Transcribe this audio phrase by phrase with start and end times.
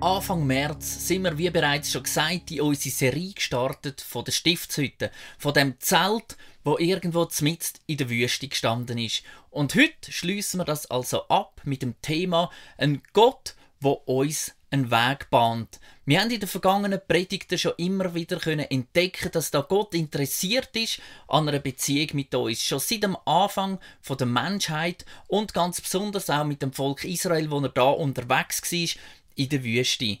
[0.00, 5.10] Anfang März sind wir, wie bereits schon gesagt, in unsere Serie gestartet von der Stiftshütte,
[5.38, 9.22] von dem Zelt, wo irgendwo mitten in der Wüste gestanden ist.
[9.48, 14.90] Und heute schließen wir das also ab mit dem Thema ein Gott, wo uns einen
[14.90, 15.80] Weg bahnt.
[16.04, 20.76] Wir haben in den vergangenen Predigten schon immer wieder können entdecken, dass da Gott interessiert
[20.76, 22.62] ist an einer Beziehung mit uns.
[22.62, 27.50] Schon seit dem Anfang von der Menschheit und ganz besonders auch mit dem Volk Israel,
[27.50, 29.02] wo er da unterwegs war
[29.36, 30.18] in der Wüste.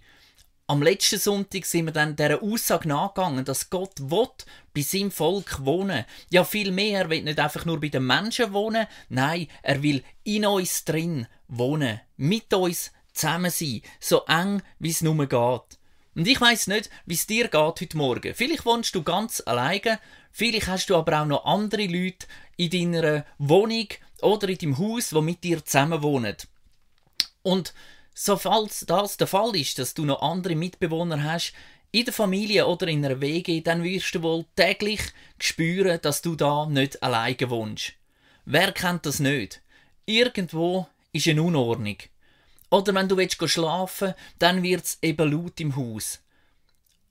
[0.68, 4.28] Am letzten Sonntag sind wir dann dieser Aussage nachgegangen, dass Gott will
[4.74, 6.04] bei seinem Volk wohnen.
[6.30, 7.02] Ja, viel mehr.
[7.02, 8.86] Er will nicht einfach nur bei den Menschen wohnen.
[9.08, 12.00] Nein, er will in uns drin wohnen.
[12.16, 13.82] Mit uns zusammen sein.
[14.00, 15.78] So eng, wie es nur geht.
[16.16, 18.34] Und ich weiß nicht, wie es dir geht heute Morgen.
[18.34, 20.00] Vielleicht wohnst du ganz alleine.
[20.32, 22.26] Vielleicht hast du aber auch noch andere Leute
[22.56, 23.86] in deiner Wohnung
[24.20, 26.36] oder in deinem Haus, die mit dir zusammen wohnen.
[27.42, 27.72] Und
[28.18, 31.52] so falls das der Fall ist, dass du noch andere Mitbewohner hast,
[31.92, 35.00] in der Familie oder in einer WG, dann wirst du wohl täglich
[35.38, 37.92] spüren, dass du da nicht alleine wohnst.
[38.46, 39.60] Wer kennt das nicht?
[40.06, 41.98] Irgendwo ist eine Unordnung.
[42.70, 46.20] Oder wenn du willst schlafen dann es eben laut im Haus.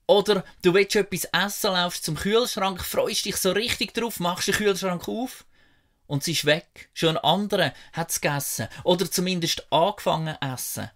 [0.08, 4.54] Oder du willst etwas essen, laufst zum Kühlschrank, freust dich so richtig drauf, machst den
[4.56, 5.44] Kühlschrank auf
[6.08, 6.90] und sie ist weg.
[6.94, 7.16] Schon
[7.92, 8.68] hat es gegessen.
[8.84, 10.90] Oder zumindest angefangen essen.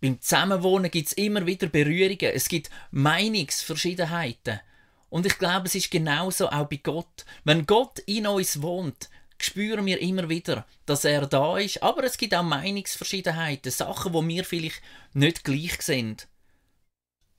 [0.00, 2.32] Beim Zusammenwohnen gibt es immer wieder Berührungen.
[2.32, 4.60] Es gibt Meinungsverschiedenheiten.
[5.10, 7.24] Und ich glaube, es ist genauso auch bei Gott.
[7.44, 9.08] Wenn Gott in uns wohnt,
[9.40, 11.82] spüren wir immer wieder, dass er da ist.
[11.82, 14.82] Aber es gibt auch Meinungsverschiedenheiten, Sachen, wo wir vielleicht
[15.14, 16.28] nicht gleich sind.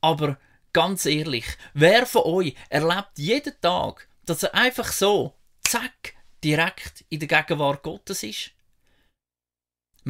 [0.02, 0.38] Aber
[0.74, 6.14] ganz ehrlich, wer von euch erlebt jeden Tag, dass er einfach so, zack,
[6.44, 8.52] direkt in der Gegenwart Gottes ist?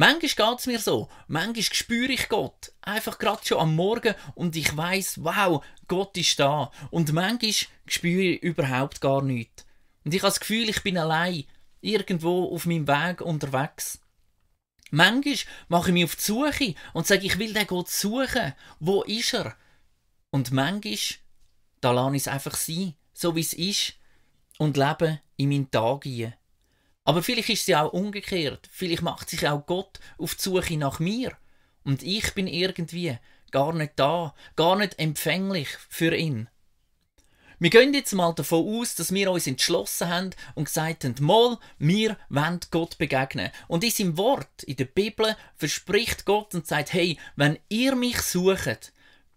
[0.00, 1.10] Manchmal geht es mir so.
[1.28, 2.72] Manchmal spüre ich Gott.
[2.80, 6.72] Einfach gerade schon am Morgen und ich weiß, wow, Gott ist da.
[6.90, 7.52] Und manchmal
[7.86, 9.66] spüre ich überhaupt gar nichts.
[10.02, 11.44] Und ich habe das Gefühl, ich bin allein
[11.82, 14.00] irgendwo auf meinem Weg unterwegs.
[14.90, 15.36] Manchmal
[15.68, 18.54] mache ich mich auf die Suche und sage, ich will den Gott suchen.
[18.78, 19.54] Wo ist er?
[20.30, 20.96] Und manchmal,
[21.82, 23.96] da lasse ich es einfach sein, so wie es ist,
[24.56, 26.39] und lebe in meinen Tag hinein.
[27.10, 28.68] Aber vielleicht ist ja auch umgekehrt.
[28.70, 31.36] Vielleicht macht sich auch Gott auf die Suche nach mir.
[31.82, 33.18] Und ich bin irgendwie
[33.50, 36.48] gar nicht da, gar nicht empfänglich für ihn.
[37.58, 41.58] Wir gehen jetzt mal davon aus, dass wir uns entschlossen haben und gesagt haben, mal,
[41.80, 43.50] wir wollen Gott begegnen.
[43.66, 48.22] Und in seinem Wort, in der Bibel, verspricht Gott und sagt, hey, wenn ihr mich
[48.22, 48.92] sucht,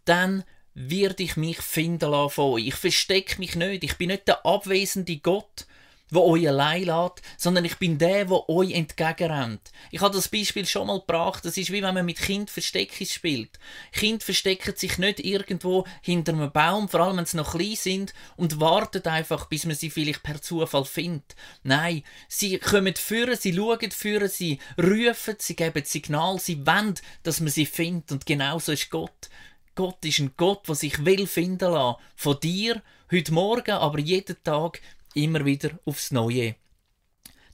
[0.06, 0.44] dann
[0.76, 2.68] werde ich mich finden lassen von euch.
[2.68, 3.84] Ich verstecke mich nicht.
[3.84, 5.66] Ich bin nicht der abwesende Gott,
[6.10, 9.72] wo euch allein lässt, sondern ich bin der, wo euch entgegenrennt.
[9.92, 11.44] Ich habe das Beispiel schon mal gebracht.
[11.46, 13.60] Das ist wie wenn man mit Kind Versteckis spielt.
[13.92, 18.14] Kind verstecken sich nicht irgendwo hinter einem Baum, vor allem wenn sie noch klein sind,
[18.36, 21.36] und warten einfach, bis man sie vielleicht per Zufall findet.
[21.64, 27.40] Nein, sie kommen führen, sie schauen führen, sie rufen, sie geben Signal, sie wollen, dass
[27.40, 28.12] man sie findet.
[28.12, 29.30] Und genauso ist Gott.
[29.76, 32.00] Gott ist ein Gott, der sich will finden lassen.
[32.16, 34.80] Von dir, heute Morgen, aber jeden Tag
[35.14, 36.56] immer wieder aufs Neue.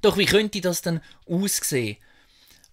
[0.02, 1.98] Doch wie könnte das denn aussehen?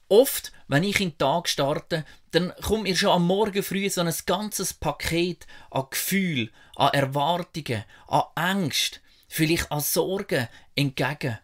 [0.08, 4.00] Oft, wenn ich in den Tag starte, dann kommt mir schon am Morgen früh so
[4.00, 11.38] ein ganzes Paket an Gefühl, an Erwartungen, an Angst, vielleicht an Sorgen entgegen.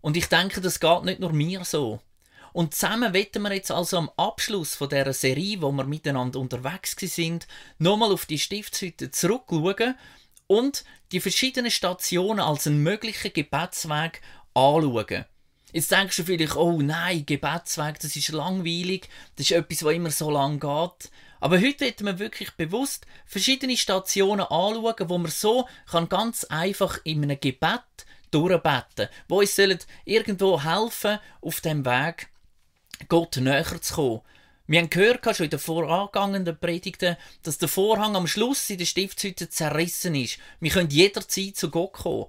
[0.00, 2.00] Und ich denke, das geht nicht nur mir so.
[2.52, 6.96] Und zusammen wetten wir jetzt also am Abschluss von der Serie, wo wir miteinander unterwegs
[6.98, 7.46] sind,
[7.78, 9.94] nochmal auf die Stiftshütte zurückschauen
[10.50, 14.20] und die verschiedenen Stationen als einen möglichen Gebetsweg
[14.52, 15.24] anschauen.
[15.72, 20.10] Jetzt denkst du vielleicht, oh nein, Gebetsweg, das ist langweilig, das ist etwas, was immer
[20.10, 21.12] so lang geht.
[21.38, 26.98] Aber heute wird man wirklich bewusst verschiedene Stationen anschauen, wo man so kann ganz einfach
[27.04, 27.84] in einem Gebet
[28.32, 29.56] durchbeten, wo uns
[30.04, 32.28] irgendwo helfen auf dem Weg
[33.08, 34.20] Gott näher zu kommen.
[34.70, 38.84] Wir haben gehört, schon in den vorangegangenen Predigten, dass der Vorhang am Schluss in der
[38.84, 40.38] Stiftshütte zerrissen ist.
[40.60, 42.26] Wir können jederzeit zu Gott kommen.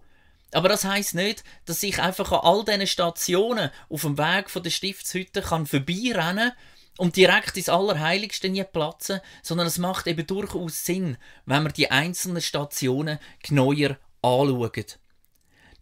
[0.52, 4.64] Aber das heißt nicht, dass ich einfach an all diesen Stationen auf dem Weg von
[4.64, 6.52] der Stiftshütte kann vorbeirennen
[6.98, 11.92] und direkt ins Allerheiligste nie platzen, sondern es macht eben durchaus Sinn, wenn wir die
[11.92, 14.86] einzelnen Stationen genauer anschauen.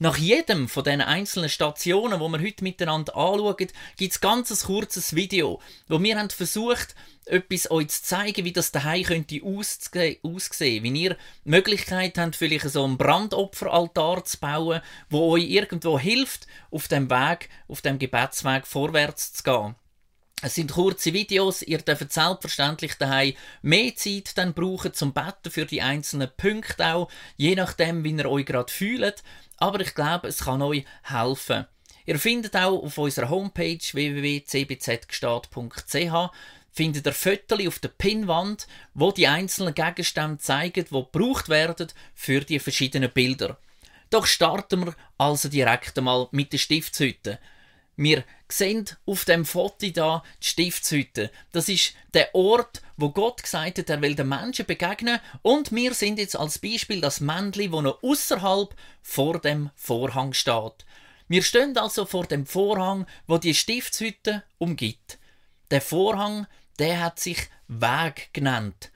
[0.01, 4.65] Nach jedem von diesen einzelnen Stationen, wo wir heute miteinander anschauen, gibt es ganz ein
[4.65, 10.83] kurzes Video, wo wir haben versucht, etwas euch zu zeigen, wie das daheim könnte aussehen,
[10.83, 14.79] wie ihr die Möglichkeit habt, vielleicht so einen Brandopferaltar zu bauen,
[15.09, 19.75] wo euch irgendwo hilft, auf dem Weg, auf dem Gebetsweg vorwärts zu gehen.
[20.41, 25.65] Es sind kurze Videos, ihr dürft selbstverständlich daheim mehr Zeit dann brauchen zum Betten für
[25.65, 29.21] die einzelnen Punkte auch, je nachdem, wie ihr euch gerade fühlt.
[29.59, 31.65] Aber ich glaube, es kann euch helfen.
[32.05, 36.31] Ihr findet auch auf unserer Homepage www.cbzgestaat.ch
[36.71, 42.39] findet ihr Fotos auf der Pinnwand, wo die einzelnen Gegenstände zeigen, die gebraucht werden für
[42.41, 43.57] die verschiedenen Bilder.
[44.09, 47.39] Doch starten wir also direkt einmal mit der Stiftshütte.
[48.01, 51.29] Wir sehen auf dem Foto da die Stiftshütte.
[51.51, 55.19] Das ist der Ort, wo Gott gesagt hat, er will den Menschen begegnen.
[55.41, 60.85] Und wir sind jetzt als Beispiel das Männchen, wo noch außerhalb vor dem Vorhang steht.
[61.27, 65.19] Wir stehen also vor dem Vorhang, wo die Stiftshütte umgibt.
[65.69, 66.47] Der Vorhang,
[66.79, 68.91] der hat sich Weg genannt.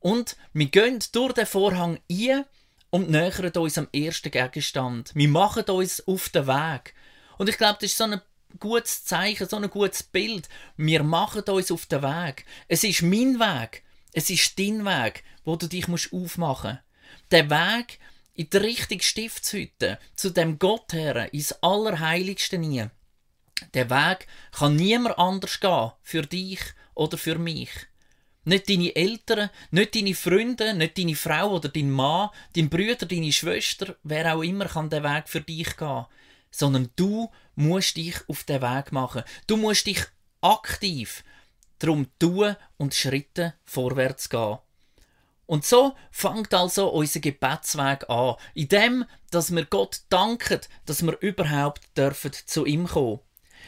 [0.00, 2.46] Und wir gehen durch den Vorhang ein
[2.88, 5.10] und nähern uns am ersten Gegenstand.
[5.14, 6.94] Wir machen uns auf den Weg.
[7.36, 8.22] Und ich glaube, das ist so ein
[8.58, 10.48] gutes Zeichen, so ein gutes Bild.
[10.76, 12.44] Wir machen uns auf den Weg.
[12.68, 13.82] Es ist mein Weg.
[14.12, 16.82] Es ist dein Weg, wo du dich musst aufmachen musst.
[17.30, 17.98] Der Weg
[18.34, 22.86] in die richtige Stiftshütte, zu dem Gott her, ins Allerheiligste nie.
[23.74, 26.60] Der Weg kann niemand anders gehen, für dich
[26.94, 27.70] oder für mich.
[28.44, 33.32] Nicht deine Eltern, nicht deine Freunde, nicht deine Frau oder dein Mann, dein Bruder, deine
[33.32, 36.06] Schwester, wer auch immer kann den Weg für dich gehen
[36.56, 39.24] sondern du musst dich auf den Weg machen.
[39.46, 40.04] Du musst dich
[40.40, 41.24] aktiv
[41.78, 44.58] darum tun und Schritte vorwärts gehen.
[45.46, 51.16] Und so fängt also unser Gebetsweg an, in dem, dass wir Gott danken, dass wir
[51.20, 53.20] überhaupt dürfen zu ihm kommen.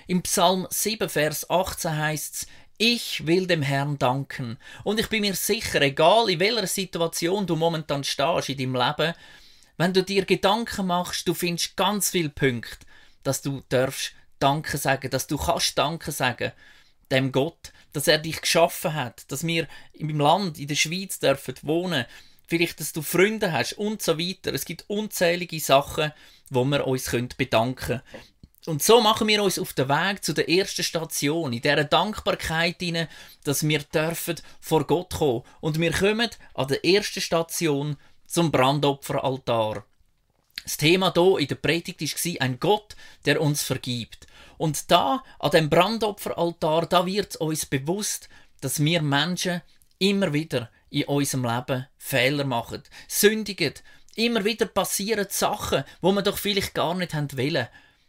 [0.07, 2.47] Im Psalm 7, Vers 18 heißt es,
[2.79, 4.57] ich will dem Herrn danken.
[4.85, 9.15] Und ich bin mir sicher, egal in welcher Situation du momentan stehst in deinem Leben,
[9.77, 12.87] wenn du dir Gedanken machst, du findest ganz viele Punkte,
[13.23, 16.53] dass du darfst Danke sagen, dass du kannst Danke sagen
[17.11, 21.55] dem Gott, dass er dich geschaffen hat, dass wir im Land, in der Schweiz dürfen
[21.63, 22.05] wohnen,
[22.47, 24.53] vielleicht, dass du Freunde hast und so weiter.
[24.53, 26.13] Es gibt unzählige Sachen,
[26.51, 28.03] wo wir uns bedanken können.
[28.67, 32.83] Und so machen wir uns auf den Weg zu der ersten Station, in dieser Dankbarkeit
[33.45, 35.43] dass wir dürfen vor Gott kommen.
[35.61, 39.87] Und wir kommen an der ersten Station zum Brandopferaltar.
[40.69, 42.95] Das Thema hier in der Predigt war ein Gott,
[43.25, 44.27] der uns vergibt.
[44.59, 48.29] Und da, an dem Brandopferaltar, da wird uns bewusst,
[48.61, 49.63] dass wir Menschen
[49.99, 53.73] immer wieder in unserem Leben Fehler machen, sündigen.
[54.15, 57.69] Immer wieder passieren Sachen, wo wir doch vielleicht gar nicht wollen.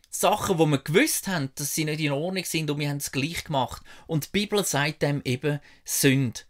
[0.09, 3.13] Sachen, wo wir gewusst haben, dass sie nicht in Ordnung sind und wir haben es
[3.13, 3.83] gleich gemacht.
[4.05, 6.45] Und die Bibel sagt dem eben Sünd.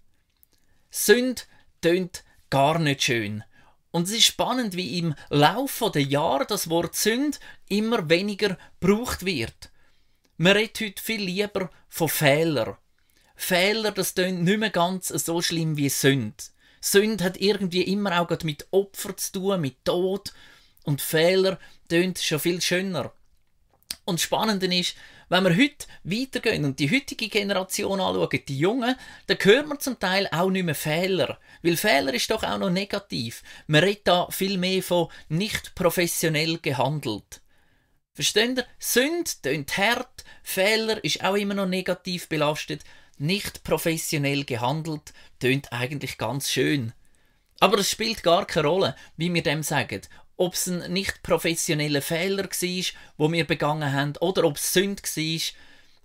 [0.90, 1.48] Sünd
[1.82, 3.44] tönt gar nicht schön.
[3.92, 9.26] Und es ist spannend, wie im Laufe der Jahre das Wort Sünd immer weniger gebraucht
[9.26, 9.72] wird.
[10.38, 12.78] Man redet heute viel lieber von Fehler.
[13.36, 16.52] Fehler, das tönt nicht mehr ganz so schlimm wie Sünd.
[16.82, 20.34] Sünd hat irgendwie immer auch mit Opfer zu tun, mit Tod.
[20.84, 23.12] Und Fehler tönt schon viel schöner.
[24.06, 24.96] Und spannend ist,
[25.30, 28.96] wenn wir heute weitergehen und die heutige Generation anschauen, die Jungen,
[29.28, 31.40] dann hört man zum Teil auch nicht mehr Fehler.
[31.62, 33.44] Weil Fehler ist doch auch noch negativ.
[33.68, 37.42] Man redet da viel mehr von nicht professionell gehandelt.
[38.14, 38.66] Versteht ihr?
[38.80, 42.82] Sünde tönt hart, Fehler ist auch immer noch negativ belastet.
[43.18, 46.94] Nicht professionell gehandelt tönt eigentlich ganz schön.
[47.60, 50.02] Aber es spielt gar keine Rolle, wie wir dem sagen
[50.40, 52.86] ob es ein nicht professioneller Fehler war,
[53.18, 55.42] wo wir begangen haben, oder ob es Sünde war.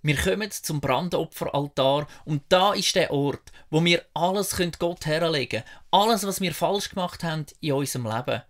[0.01, 5.79] Wir kommen zum Brandopferaltar und da ist der Ort, wo wir alles Gott herlegen können.
[5.89, 8.41] Alles, was wir falsch gemacht haben in unserem Leben.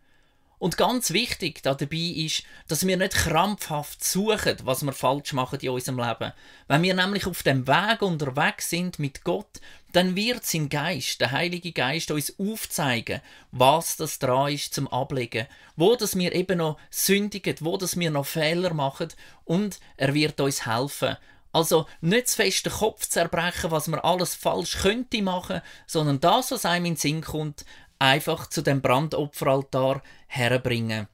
[0.57, 5.69] Und ganz wichtig dabei ist, dass wir nicht krampfhaft suchen, was wir falsch machen in
[5.69, 6.33] unserem Leben.
[6.67, 9.61] Wenn wir nämlich auf dem Weg unterwegs sind mit Gott,
[9.95, 13.21] dann wird sein Geist, der Heilige Geist, uns aufzeigen,
[13.51, 15.47] was das dran ist zum Ablegen,
[15.77, 19.07] wo das wir eben noch sündigen, wo das wir noch Fehler machen
[19.45, 21.15] und er wird uns helfen.
[21.53, 26.51] Also nicht zu fest den Kopf zerbrechen, was man alles falsch könnte machen, sondern das,
[26.51, 27.63] was einem in den Sinn kommt,
[27.97, 31.07] einfach zu dem Brandopferaltar herbringen.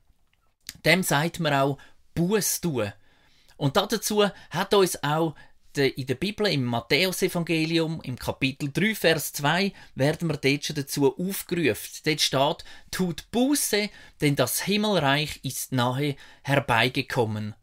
[0.84, 1.78] Dem sagt man auch
[2.16, 2.92] Buß tun.
[3.58, 5.36] Und dazu hat uns auch
[5.78, 11.16] in der Bibel, im Matthäusevangelium, im Kapitel 3, Vers 2, werden wir dort schon dazu
[11.18, 12.02] aufgerufen.
[12.06, 13.90] Dort steht, tut Buße,
[14.22, 17.56] denn das Himmelreich ist nahe herbeigekommen.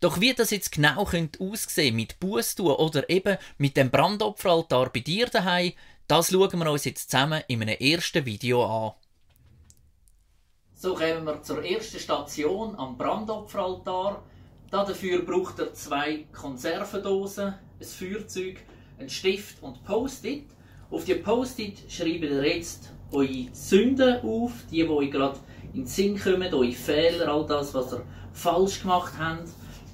[0.00, 4.90] Doch wie das jetzt genau könnte aussehen mit Buß tun oder eben mit dem Brandopferaltar
[4.90, 5.72] bei dir daheim,
[6.06, 8.92] das schauen wir uns jetzt zusammen in einem ersten Video an.
[10.74, 14.22] So kommen wir zur ersten Station am Brandopferaltar.
[14.74, 18.56] Dafür braucht er zwei Konservendosen, ein Feuerzeug,
[18.98, 20.46] ein Stift und Post-it.
[20.90, 25.38] Auf die Post-it schreibt ihr jetzt eure Sünden auf, die, die euch gerade
[25.72, 28.02] in den Sinn kommen, eure Fehler, all das, was ihr
[28.32, 29.48] falsch gemacht habt.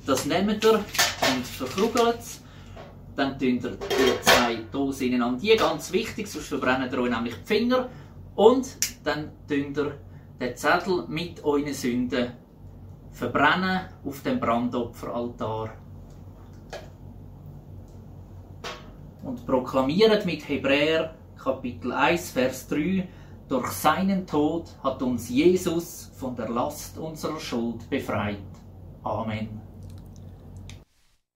[0.07, 2.41] Das nehmt ihr und verkrugelt es.
[3.17, 5.43] Dann tun ihr die zwei Dosen ineinander.
[5.43, 7.91] Die ganz wichtig, sonst verbrennen ihr euch nämlich die Finger.
[8.35, 9.99] Und dann tun ihr
[10.41, 12.40] den Zettel mit euren Sünden
[13.21, 15.75] verbrennen auf dem Brandopferaltar.
[19.23, 23.07] Und proklamiert mit Hebräer Kapitel 1, Vers 3,
[23.47, 28.39] durch seinen Tod hat uns Jesus von der Last unserer Schuld befreit.
[29.03, 29.61] Amen.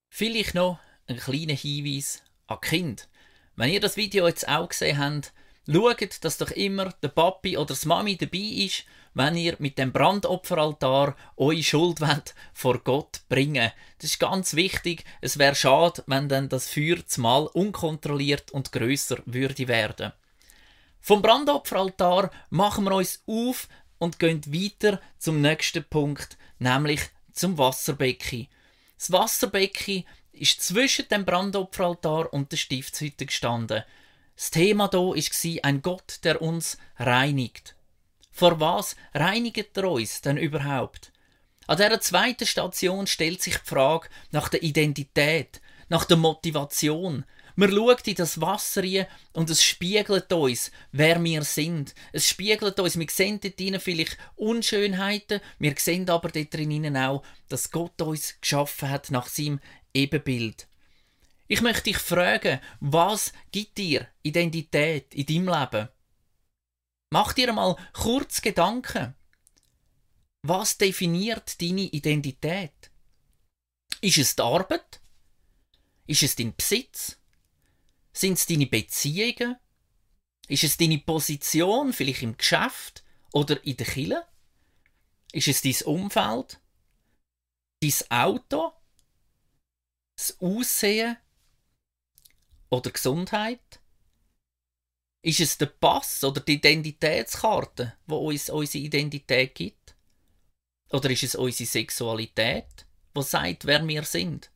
[0.09, 3.07] Vielleicht noch ein kleiner Hinweis an Kind.
[3.55, 5.33] Wenn ihr das Video jetzt auch gesehen habt,
[5.71, 8.85] schaut, dass doch immer der Papi oder das Mami dabei ist,
[9.15, 13.71] wenn ihr mit dem Brandopferaltar eure Schuld wollt, vor Gott bringen.
[13.97, 15.05] Das ist ganz wichtig.
[15.21, 20.11] Es wäre schade, wenn dann das Feuer zumal unkontrolliert und größer würde werden.
[20.99, 23.67] Vom Brandopferaltar machen wir uns auf
[23.99, 28.47] und gehen weiter zum nächsten Punkt, nämlich zum Wasserbecken.
[28.97, 30.03] Das Wasserbecken
[30.33, 33.83] ist zwischen dem Brandopferaltar und der Stiftshütte gestanden.
[34.35, 37.75] Das Thema hier war ein Gott, der uns reinigt.
[38.35, 41.13] Vor was reinigt er uns denn überhaupt?
[41.67, 47.23] An dieser zweiten Station stellt sich die Frage nach der Identität, nach der Motivation.
[47.55, 51.95] Man schaut in das Wasser rein und es spiegelt uns, wer wir sind.
[52.11, 57.23] Es spiegelt uns, wir sehen dort drinnen vielleicht Unschönheiten, wir sehen aber dort drinnen auch,
[57.47, 59.61] dass Gott uns geschaffen hat nach seinem
[59.93, 60.67] Ebenbild.
[61.47, 65.87] Ich möchte dich fragen, was gibt dir Identität in deinem Leben?
[67.11, 69.15] Mach dir mal kurz Gedanken.
[70.43, 72.91] Was definiert deine Identität?
[74.01, 75.01] Ist es die Arbeit?
[76.07, 77.19] Ist es dein Besitz?
[78.13, 79.57] Sind es deine Beziehungen?
[80.47, 84.27] Ist es deine Position, vielleicht im Geschäft oder in der Kille?
[85.31, 86.59] Ist es dein Umfeld?
[87.81, 88.73] Dein Auto?
[90.17, 91.17] Das Aussehen?
[92.75, 93.79] oder Gesundheit?
[95.25, 99.95] Ist es der Pass oder die Identitätskarte, wo uns unsere Identität gibt?
[100.91, 104.51] Oder ist es unsere Sexualität, wo sagt, wer wir sind?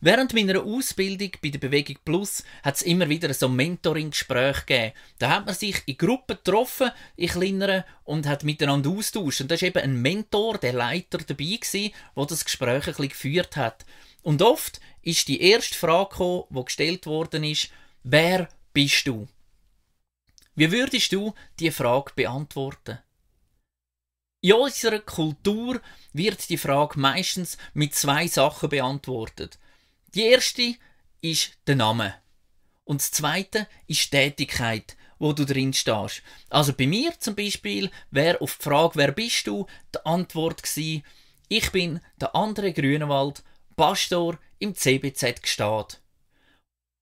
[0.00, 4.92] Während meiner Ausbildung bei der Bewegung Plus hat es immer wieder so Mentoring-Gespräche gegeben.
[5.18, 9.40] Da hat man sich in Gruppen getroffen, in kleineren, und hat miteinander austauscht.
[9.40, 13.08] Und da war eben ein Mentor, der Leiter dabei gewesen, der das Gespräch ein bisschen
[13.08, 13.84] geführt hat.
[14.22, 17.70] Und oft ist die erste Frage gekommen, die gestellt worden ist,
[18.04, 19.28] wer bist du?
[20.54, 22.98] Wie würdest du die Frage beantworten?
[24.42, 25.80] In unserer Kultur
[26.12, 29.58] wird die Frage meistens mit zwei Sachen beantwortet.
[30.14, 30.76] Die erste
[31.20, 32.14] ist der Name.
[32.84, 36.22] Und das zweite ist die Tätigkeit, wo du drin stehst.
[36.48, 41.04] Also bei mir zum Beispiel wäre auf die Frage, wer bist du, die Antwort gewesen,
[41.48, 43.42] ich bin der andere Grünewald,
[43.76, 46.00] Pastor im CBZ gesteht.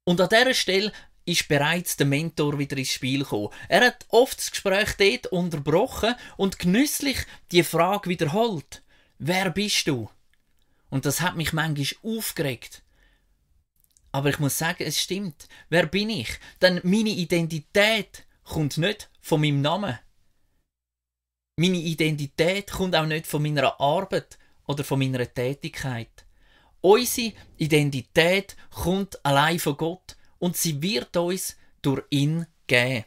[0.05, 0.93] Und an dieser Stelle
[1.29, 3.51] ist bereits der Mentor wieder ins Spiel gekommen.
[3.69, 7.19] Er hat oft das Gespräch dort unterbrochen und genüsslich
[7.53, 8.83] die Frage wiederholt.
[9.19, 10.09] Wer bist du?
[10.91, 12.83] Und das hat mich manchmal aufgeregt.
[14.11, 15.49] Aber ich muss sagen, es stimmt.
[15.69, 16.31] Wer bin ich?
[16.63, 19.99] Denn meine Identität kommt nicht von meinem Namen.
[21.57, 26.25] Meine Identität kommt auch nicht von meiner Arbeit oder von meiner Tätigkeit.
[26.81, 33.05] Unsere Identität kommt allein von Gott und sie wird uns durch ihn geben.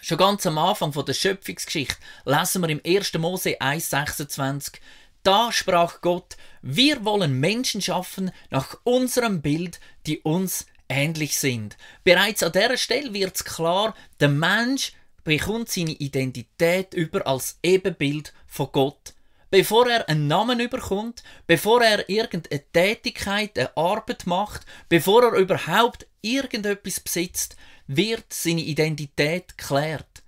[0.00, 3.14] Schon ganz am Anfang der Schöpfungsgeschichte lesen wir im 1.
[3.14, 4.74] Mose 1,26
[5.22, 11.76] Da sprach Gott, wir wollen Menschen schaffen nach unserem Bild, die uns ähnlich sind.
[12.04, 14.92] Bereits an dieser Stelle wird es klar, der Mensch
[15.24, 19.14] bekommt seine Identität über als Ebenbild von Gott
[19.50, 26.06] bevor er einen Namen überkommt, bevor er irgendeine Tätigkeit, eine Arbeit macht, bevor er überhaupt
[26.22, 27.56] irgendetwas besitzt,
[27.86, 30.22] wird seine Identität geklärt.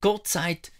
[0.00, 0.72] Gott sagt,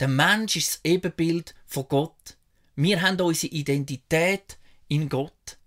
[0.00, 2.36] der Mensch ist das Ebenbild von Gott.
[2.74, 5.58] Wir haben unsere Identität in Gott.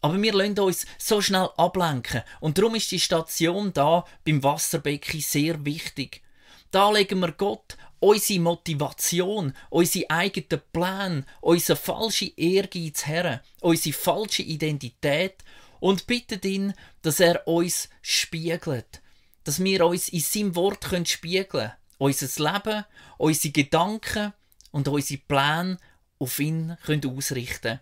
[0.00, 2.22] Aber wir lassen uns so schnell ablenken.
[2.40, 6.22] Und darum ist die Station da beim Wasserbecken sehr wichtig.
[6.70, 14.42] Da legen wir Gott unsere Motivation, unsere eigenen Pläne, unser falsche Ehrgeiz her, unsere falsche
[14.42, 15.42] Identität
[15.86, 19.02] und bitten ihn, dass er uns spiegelt,
[19.44, 22.84] dass wir uns in seinem Wort können spiegeln unser Leben,
[23.18, 24.32] unsere Gedanken
[24.72, 25.78] und unsere Pläne
[26.18, 27.78] auf ihn können ausrichten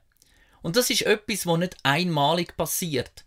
[0.60, 3.24] Und das ist etwas, was nicht einmalig passiert.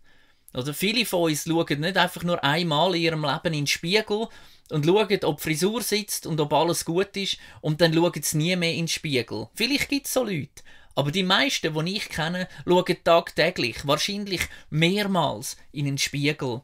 [0.54, 4.28] Oder viele von uns schauen nicht einfach nur einmal in ihrem Leben in den Spiegel
[4.70, 8.54] und schauen, ob Frisur sitzt und ob alles gut ist und dann schauen sie nie
[8.54, 9.48] mehr in den Spiegel.
[9.54, 10.62] Vielleicht gibt es so Leute.
[10.98, 16.62] Aber die meisten, die ich kenne, schauen tagtäglich, wahrscheinlich mehrmals in den Spiegel.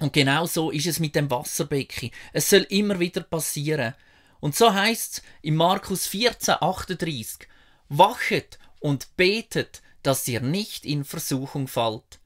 [0.00, 2.10] Und genau so ist es mit dem Wasserbecken.
[2.34, 3.94] Es soll immer wieder passieren.
[4.40, 7.48] Und so heißt es in Markus 14, 38,
[7.88, 12.20] Wachet und betet, dass ihr nicht in Versuchung fallt.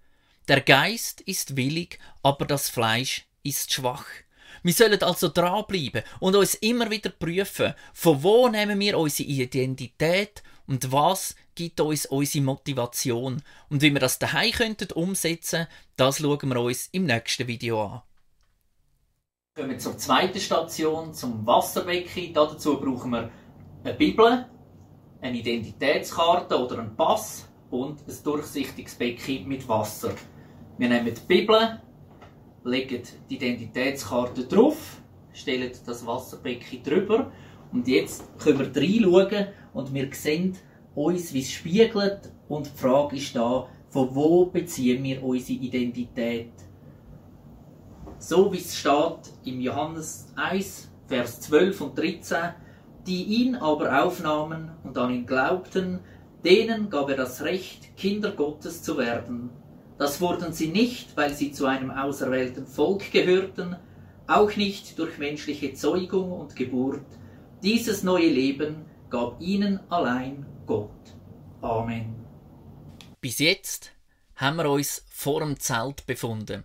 [0.49, 4.07] Der Geist ist willig, aber das Fleisch ist schwach.
[4.65, 10.43] Wir sollen also dranbleiben und uns immer wieder prüfen, von wo nehmen wir unsere Identität
[10.69, 13.43] und was gibt uns unsere Motivation.
[13.69, 18.03] Und wie wir das daheim könnten umsetzen, das schauen wir uns im nächsten Video an.
[19.57, 22.33] Kommen wir zur zweiten Station, zum Wasserbecken.
[22.33, 23.31] Dazu brauchen wir
[23.83, 24.47] eine Bibel,
[25.21, 30.15] eine Identitätskarte oder einen Pass und ein durchsichtiges Becken mit Wasser.
[30.77, 31.83] Wir nehmen die Bibel,
[32.63, 37.33] legen die Identitätskarte drauf, stellen das Wasserbecken drüber
[37.73, 39.49] und jetzt können wir reinschauen
[39.79, 40.57] und wir sehen
[40.97, 46.51] uns, wie es spiegelt und die Frage ist da, von wo beziehen wir unsere Identität?
[48.19, 52.37] So wie es steht im Johannes 1, Vers 12 und 13,
[53.07, 56.01] die ihn aber aufnahmen und an ihn glaubten,
[56.45, 59.51] denen gab er das Recht, Kinder Gottes zu werden.
[59.97, 63.77] Das wurden sie nicht, weil sie zu einem auserwählten Volk gehörten,
[64.27, 67.07] auch nicht durch menschliche Zeugung und Geburt.
[67.63, 71.15] Dieses neue Leben gab ihnen allein Gott.
[71.63, 72.25] Amen.
[73.21, 73.93] Bis jetzt
[74.37, 76.65] haben wir uns vor dem Zelt befunden.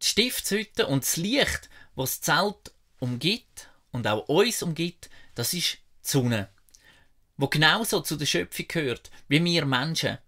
[0.00, 5.74] Die Stiftshütte und das Licht, was das Zelt umgibt und auch uns umgibt, das ist
[5.74, 6.48] die Sonne,
[7.36, 10.18] wo genauso zu der Schöpfung gehört wie wir Menschen.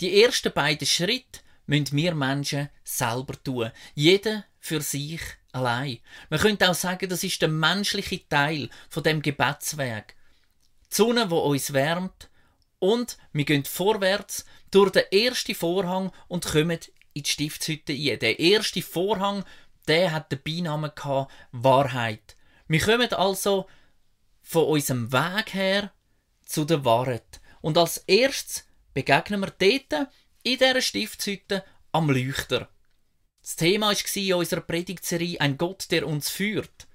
[0.00, 5.98] Die ersten beiden Schritte müssen wir Menschen selber tun, jeder für sich allein.
[6.28, 10.14] Man könnte auch sagen, das ist der menschliche Teil von dem Gebetsweg.
[10.90, 12.30] Die Sonne, wo uns wärmt,
[12.80, 16.78] und wir gehen vorwärts durch den ersten Vorhang und kommen
[17.12, 18.18] in die Stiftshütte ein.
[18.18, 19.44] Der erste Vorhang,
[19.86, 22.36] der hat den Beinamen gehabt, Wahrheit.
[22.68, 23.66] Wir kommen also
[24.42, 25.92] von unserem Weg her
[26.44, 27.40] zu der Wahrheit.
[27.60, 30.08] Und als erstes begegnen wir dort
[30.42, 32.68] in dieser Stiftshütte am Leuchter.
[33.42, 36.88] Das Thema war in unserer Predigtserie ein Gott, der uns führt.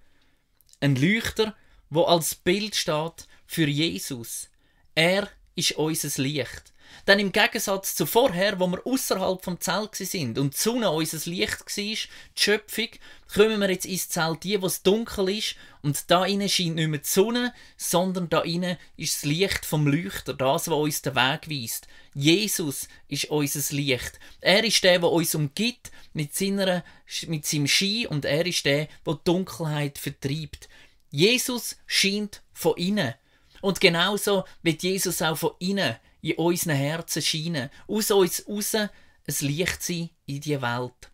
[0.80, 1.56] Ein Leuchter,
[1.90, 4.50] wo als Bild steht für Jesus.
[4.94, 6.74] Er ist unser Licht.
[7.08, 11.30] Denn im Gegensatz zu vorher, wo wir außerhalb vom Zelt sind und die Sonne unser
[11.30, 11.98] Licht war, die
[12.36, 12.88] Schöpfung,
[13.34, 16.88] kommen wir jetzt ins Zelt, die, wo es dunkel ist, und da innen scheint nicht
[16.88, 21.16] mehr die Sonne, sondern da innen ist das Licht vom Leuchter, das, was uns den
[21.16, 21.88] Weg weist.
[22.14, 24.20] Jesus ist unser Licht.
[24.42, 26.84] Er ist der, der uns umgibt mit, seiner,
[27.28, 30.70] mit seinem Schein und er ist der, der die Dunkelheit vertreibt.
[31.12, 33.14] Jesus scheint von innen.
[33.66, 38.90] Und genauso wird Jesus auch von innen in unseren Herzen scheinen, aus uns raus ein
[39.40, 41.12] Licht sein in die Welt.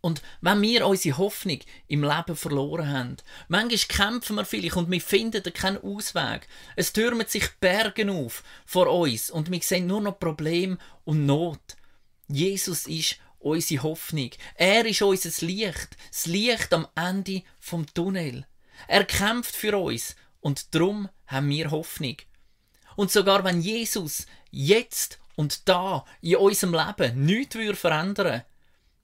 [0.00, 3.16] Und wenn wir unsere Hoffnung im Leben verloren haben,
[3.48, 6.48] manchmal kämpfen wir vielleicht und wir finden keinen Ausweg.
[6.76, 11.76] Es türmen sich Berge auf vor uns und wir sehen nur noch Problem und Not.
[12.26, 14.30] Jesus ist unsere Hoffnung.
[14.54, 18.46] Er ist unser Licht, das Licht am Ende vom Tunnel.
[18.88, 22.16] Er kämpft für uns und darum haben wir Hoffnung.
[22.96, 28.42] Und sogar wenn Jesus jetzt und da in unserem Leben nichts verändern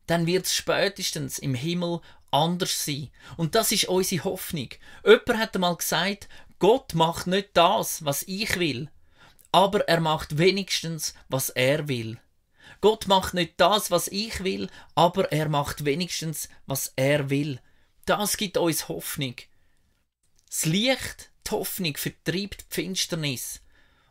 [0.07, 3.11] dann wird es spätestens im Himmel anders sein.
[3.37, 4.69] Und das ist unsere Hoffnung.
[5.05, 8.91] Jemand hat einmal gesagt, Gott macht nicht das, was ich will,
[9.53, 12.19] aber er macht wenigstens, was er will.
[12.81, 17.61] Gott macht nicht das, was ich will, aber er macht wenigstens, was er will.
[18.05, 19.35] Das gibt uns Hoffnung.
[20.49, 23.61] Das Licht, die Hoffnung vertreibt die Finsternis.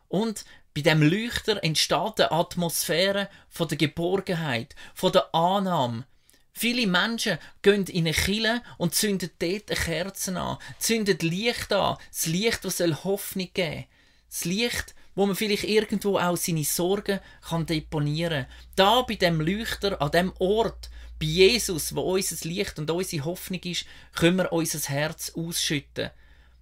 [0.07, 6.05] Und bei dem Leuchter entsteht eine Atmosphäre von der Geborgenheit, von der Annahme.
[6.51, 11.97] Viele Menschen gehen in eine Kille und zünden dort eine Kerze an, zünden Licht an,
[12.09, 13.85] das Licht, das soll Hoffnung geben.
[14.29, 18.45] Das Licht, wo man vielleicht irgendwo auch seine Sorgen kann deponieren.
[18.75, 23.61] Da bei dem Leuchter, an dem Ort, bei Jesus, wo unser Licht und unsere Hoffnung
[23.63, 26.11] ist, können wir unser Herz ausschütten.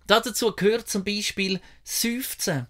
[0.07, 2.67] Dazu gehört zum Beispiel Seufzen.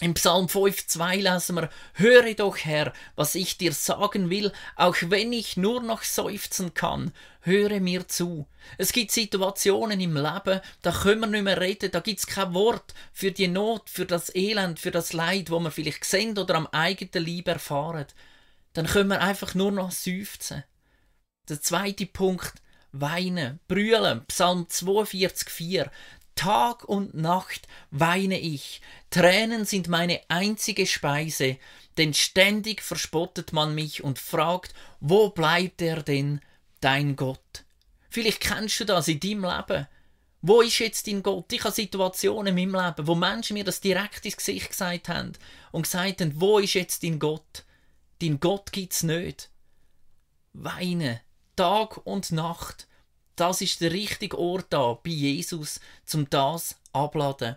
[0.00, 5.32] Im Psalm 5,2 lesen wir, Höre doch, Herr, was ich dir sagen will, auch wenn
[5.32, 8.48] ich nur noch seufzen kann, höre mir zu.
[8.76, 12.92] Es gibt Situationen im Leben, da können wir nicht mehr reden, da gibt's kein Wort
[13.12, 16.66] für die Not, für das Elend, für das Leid, wo wir vielleicht sehen oder am
[16.66, 18.06] eigenen Leib erfahren.
[18.72, 20.64] Dann können wir einfach nur noch seufzen.
[21.48, 22.54] Der zweite Punkt,
[22.90, 25.88] weinen, brüllen, Psalm 42,4.
[26.34, 31.58] Tag und Nacht weine ich, Tränen sind meine einzige Speise,
[31.96, 36.40] denn ständig verspottet man mich und fragt, wo bleibt er denn,
[36.80, 37.64] dein Gott?
[38.10, 39.86] Vielleicht kennst du das in deinem Leben.
[40.42, 41.52] Wo ist jetzt dein Gott?
[41.52, 45.32] Ich habe Situationen in meinem Leben, wo Menschen mir das direkt ins Gesicht gesagt haben
[45.72, 47.64] und gesagt haben, wo ist jetzt dein Gott?
[48.20, 49.50] Dein Gott gibt's nicht.
[50.52, 51.20] Weine,
[51.56, 52.86] Tag und Nacht
[53.36, 57.56] das ist der richtige Ort da bei Jesus, zum das abladen.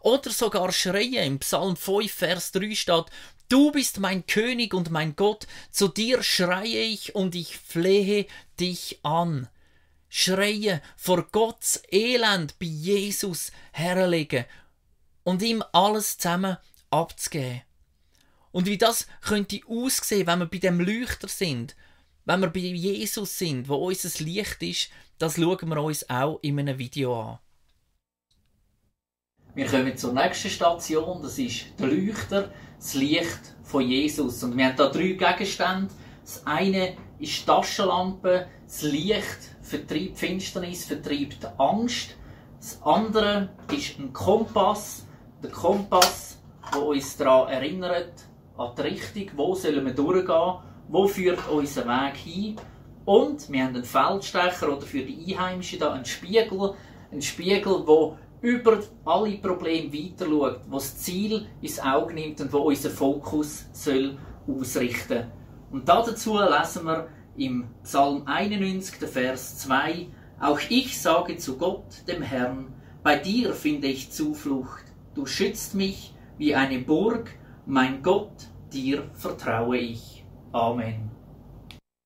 [0.00, 1.26] Oder sogar schreien.
[1.26, 3.06] Im Psalm 5, Vers 3 steht,
[3.48, 8.26] Du bist mein König und mein Gott, zu dir schreie ich und ich flehe
[8.60, 9.48] dich an.
[10.08, 14.44] Schreie vor Gottes Elend bei Jesus herlegen
[15.24, 16.58] und ihm alles zusammen
[16.90, 17.62] abzugeben.
[18.52, 21.76] Und wie das könnte aussehen, wenn wir bei dem Leuchter sind,
[22.30, 26.60] wenn wir bei Jesus sind, wo unser Licht ist, das schauen wir uns auch in
[26.60, 27.38] einem Video an.
[29.56, 34.44] Wir kommen zur nächsten Station, das ist der Leuchter, das Licht von Jesus.
[34.44, 35.92] Und wir haben hier drei Gegenstände.
[36.22, 42.10] Das eine ist die Taschenlampe, das Licht vertreibt Finsternis, vertreibt Angst.
[42.60, 45.04] Das andere ist ein Kompass,
[45.42, 46.38] der Kompass,
[46.72, 48.12] der uns daran erinnert,
[48.56, 52.56] an die Richtung, wo sollen wir durchgehen, wo führt unser Weg hin.
[53.04, 56.74] Und wir haben einen Feldstecher oder für die Einheimischen da einen Spiegel,
[57.10, 62.52] einen Spiegel, wo über alle Probleme weiter schaut, wo das Ziel ins Auge nimmt und
[62.52, 65.24] wo unser Fokus soll ausrichten.
[65.70, 70.06] Und dazu lesen wir im Psalm 91, Vers 2,
[70.40, 72.72] Auch ich sage zu Gott, dem Herrn,
[73.02, 74.84] bei dir finde ich Zuflucht.
[75.14, 77.30] Du schützt mich wie eine Burg,
[77.66, 78.32] mein Gott,
[78.72, 80.19] dir vertraue ich.
[80.52, 81.10] Amen.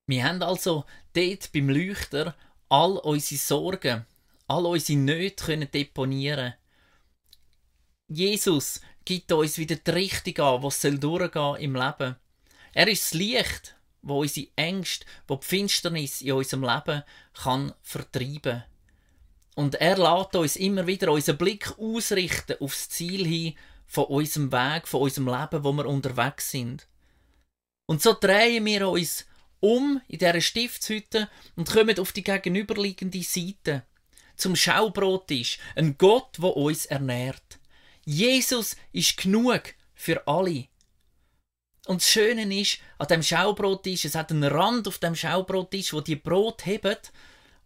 [0.07, 2.35] Wir haben also dort beim Leuchter
[2.69, 4.05] all unsere Sorgen,
[4.47, 6.53] all unsere Nöte können deponieren.
[8.07, 12.15] Jesus gibt uns wieder die Richtung an, was soll durchgehen im Leben.
[12.73, 17.03] Er ist das Licht, wo unsere Ängste, wo die Finsternis in unserem Leben
[17.33, 18.63] kann vertreiben.
[19.55, 23.55] Und er lässt uns immer wieder unseren Blick ausrichten aufs Ziel hin
[23.87, 26.87] von unserem Weg, von unserem Leben, wo wir unterwegs sind.
[27.85, 29.25] Und so drehen wir uns
[29.59, 33.83] um in dieser Stiftshütte und kommen auf die gegenüberliegende Seite.
[34.35, 37.59] Zum Schaubrottisch, ein Gott, wo uns ernährt.
[38.03, 40.67] Jesus ist genug für alle.
[41.87, 46.01] Und das Schöne ist, an dem Schaubrottisch, es hat einen Rand auf dem Schaubrottisch, wo
[46.01, 47.13] die Brot hebt.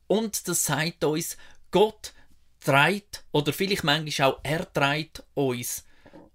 [0.08, 1.38] Und das sagt uns,
[1.72, 2.14] Gott
[2.60, 5.86] trägt, oder vielleicht manchmal auch er trägt uns.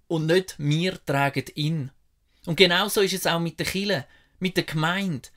[0.07, 1.91] Und nicht wir tragen ihn.
[2.45, 4.05] Und genauso ist es auch mit der Kille,
[4.39, 5.29] mit der Gemeinde.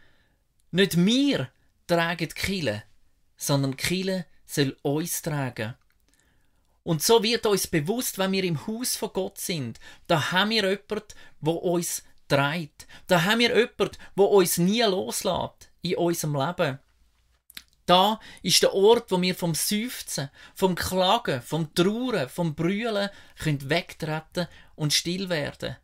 [0.71, 1.51] Nicht wir
[1.87, 2.83] tragen die Kille,
[3.37, 5.75] sondern die Kille soll uns tragen.
[6.83, 10.65] Und so wird uns bewusst, wenn wir im Haus von Gott sind, da haben wir
[10.65, 12.87] jemanden, wo uns trägt.
[13.07, 16.79] Da haben wir jemanden, wo uns nie loslässt in unserem Leben.
[17.87, 23.71] Da ist der Ort, wo wir vom Seufzen, vom Klagen, vom Trauern, vom Brüllen können
[23.71, 25.77] wegtreten und still werden.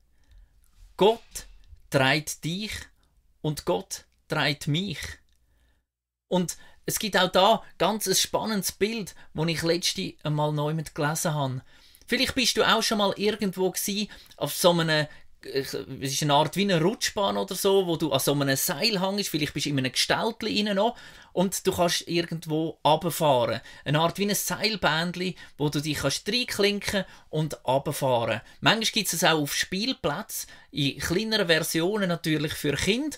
[0.97, 1.47] Gott
[1.91, 2.73] trägt dich
[3.41, 4.99] und Gott trägt mich.
[6.29, 10.95] Und es gibt auch da ganz ein spannendes Bild, das ich letzte einmal neu mit
[10.95, 11.63] gelesen habe.
[12.07, 15.07] Vielleicht bist du auch schon mal irgendwo gsi auf so einem
[15.47, 19.01] es ist eine Art wie eine Rutschbahn oder so, wo du an so einem Seil
[19.01, 20.97] hängst, vielleicht bist du in einem Gestaltli noch
[21.33, 23.61] und du kannst irgendwo runterfahren.
[23.85, 28.41] Eine Art wie ein Seilbändli, wo du dich kannst reinklinken und runterfahren.
[28.61, 33.17] Manchmal gibt es auch auf Spielplätzen, in kleineren Versionen natürlich für Kinder,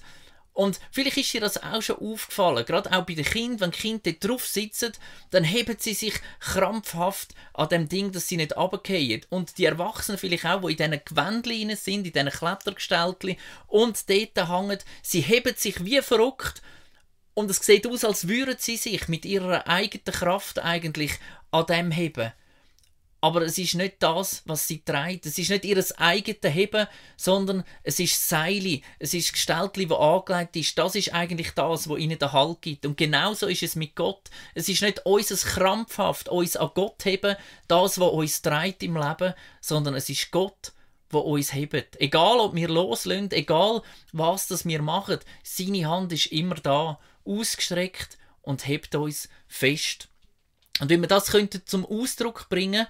[0.56, 3.78] und vielleicht ist dir das auch schon aufgefallen, gerade auch bei den Kindern, wenn die
[3.78, 4.92] Kinder dort drauf sitzen,
[5.30, 9.26] dann heben sie sich krampfhaft an dem Ding, dass sie nicht runterfallen.
[9.28, 14.48] Und die Erwachsenen vielleicht auch, die in diesen Gewändchen sind, in diesen Klettergestaltchen und dort
[14.48, 16.62] hängen, sie heben sich wie verrückt
[17.34, 21.12] und es sieht aus, als würden sie sich mit ihrer eigenen Kraft eigentlich
[21.50, 22.32] an dem heben
[23.26, 25.26] aber es ist nicht das, was sie trägt.
[25.26, 26.86] Es ist nicht ihr eigenes Heben,
[27.16, 30.78] sondern es ist Seile, es ist Gestaltli, das angelegt ist.
[30.78, 32.86] Das ist eigentlich das, was ihnen den Halt gibt.
[32.86, 34.30] Und genauso ist es mit Gott.
[34.54, 37.34] Es ist nicht unser krampfhaft, uns an Gott heben,
[37.66, 40.72] das, was uns trägt im Leben, sondern es ist Gott,
[41.10, 42.00] wo uns hebt.
[42.00, 48.18] Egal, ob wir loslösen, egal, was das wir machen, seine Hand ist immer da, ausgestreckt
[48.42, 50.06] und hebt uns fest.
[50.80, 52.86] Und wenn wir das könnten zum Ausdruck bringen,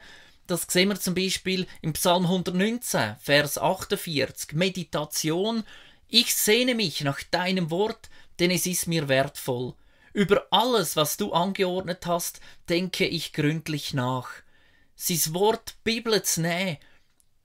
[0.46, 5.64] das sehen wir zum Beispiel im Psalm 119, Vers 48, Meditation.
[6.08, 9.74] Ich sehne mich nach deinem Wort, denn es ist mir wertvoll.
[10.12, 14.30] Über alles, was du angeordnet hast, denke ich gründlich nach.
[14.94, 16.78] Sein Wort Bibel zu nehmen,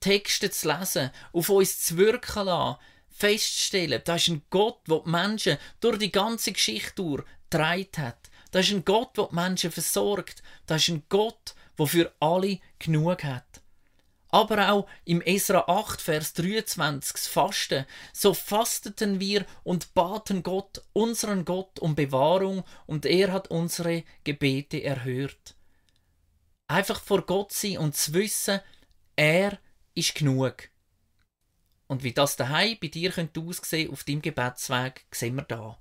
[0.00, 2.78] Texte zu lesen, auf uns zu wirken lassen,
[3.10, 7.02] feststellen, da ist ein Gott, der die Menschen durch die ganze Geschichte
[7.50, 8.30] durch hat.
[8.52, 10.42] Da ist ein Gott, der die Menschen versorgt.
[10.66, 13.62] Da ist ein Gott, der für alle genug hat.
[14.28, 17.84] Aber auch im Esra 8, Vers 23, das Fasten.
[18.14, 24.82] So fasteten wir und baten Gott, unseren Gott, um Bewahrung und er hat unsere Gebete
[24.82, 25.54] erhört.
[26.66, 28.60] Einfach vor Gott sein und zu wissen,
[29.16, 29.58] er
[29.94, 30.70] ist genug.
[31.86, 35.78] Und wie das daheim bei dir könnte aussehen auf deinem Gebetsweg, sehen wir da.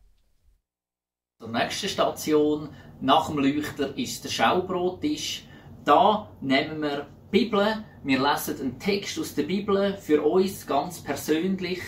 [1.42, 5.44] Die nächste Station nach dem Leuchter ist der Schaubrottisch.
[5.84, 11.02] Da nehmen wir die Bibel, wir lesen einen Text aus der Bibel für uns ganz
[11.02, 11.80] persönlich.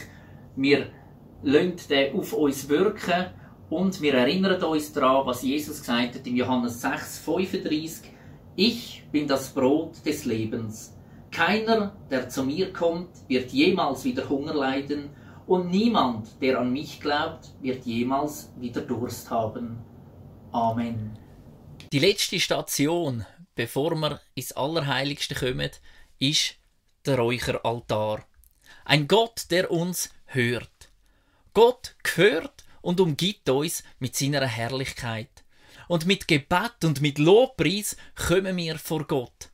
[0.55, 0.87] Wir
[1.41, 3.27] lassen den auf uns wirken
[3.69, 8.11] und wir erinnern uns daran, was Jesus gesagt hat in Johannes 6, 35.
[8.55, 10.95] Ich bin das Brot des Lebens.
[11.31, 15.09] Keiner, der zu mir kommt, wird jemals wieder Hunger leiden,
[15.47, 19.77] und niemand, der an mich glaubt, wird jemals wieder Durst haben.
[20.51, 21.17] Amen.
[21.91, 25.69] Die letzte Station, bevor wir ins Allerheiligste kommen,
[26.19, 26.55] ist
[27.05, 28.25] der Räucheraltar.
[28.85, 30.89] Ein Gott, der uns hört.
[31.53, 35.43] Gott gehört und umgibt uns mit seiner Herrlichkeit.
[35.87, 39.49] Und mit Gebet und mit Lobpreis kommen wir vor Gott.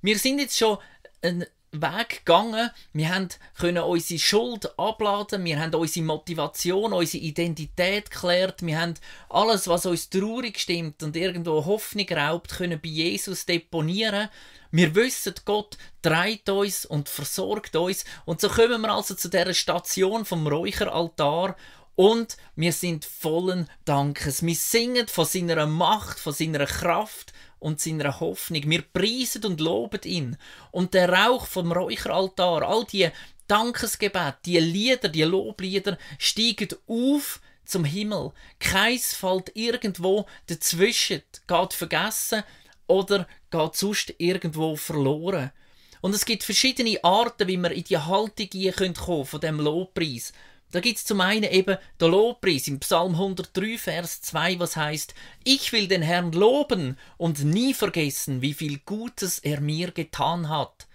[0.00, 0.78] Wir sind jetzt schon
[1.22, 2.70] einen Weg gegangen.
[2.92, 3.28] Wir haben
[3.58, 8.94] können unsere Schuld abladen, wir haben unsere Motivation, unsere Identität geklärt, wir haben
[9.28, 14.28] alles, was uns traurig stimmt und irgendwo Hoffnung raubt, können bei Jesus deponieren.
[14.70, 19.52] Wir wissen, Gott treibt uns und versorgt uns und so kommen wir also zu der
[19.54, 21.56] Station vom Räucheraltar
[21.98, 24.44] und wir sind vollen Dankes.
[24.44, 28.62] Wir singen von seiner Macht, von seiner Kraft und seiner Hoffnung.
[28.66, 30.36] Wir preisen und loben ihn.
[30.70, 33.08] Und der Rauch vom Räucheraltar, all die
[33.46, 38.32] Dankesgebet, die Lieder, die Loblieder steigen auf zum Himmel.
[38.58, 42.42] Keins fällt irgendwo dazwischen, geht vergessen
[42.86, 45.52] oder geht sonst irgendwo verloren.
[46.00, 50.32] Und es gibt verschiedene Arten, wie man in die Haltung kommen können von dem Lobpreis.
[50.70, 55.14] Da gibt es zum einen eben der Lobpreis im Psalm 103, Vers 2, was heißt:
[55.44, 60.86] Ich will den Herrn loben und nie vergessen, wie viel Gutes er mir getan hat.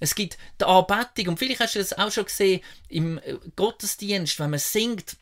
[0.00, 4.40] Es gibt die Anbetung, und vielleicht hast du das auch schon gesehen im äh, Gottesdienst,
[4.40, 5.18] wenn man singt,